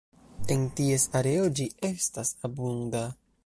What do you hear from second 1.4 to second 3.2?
ĝi estas abunda.